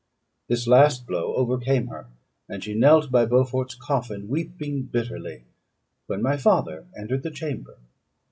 [0.47, 2.07] This last blow overcame her;
[2.49, 5.43] and she knelt by Beaufort's coffin, weeping bitterly,
[6.07, 7.77] when my father entered the chamber.